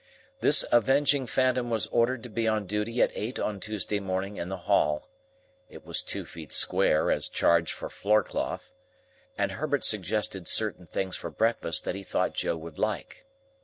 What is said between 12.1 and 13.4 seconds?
Joe would like.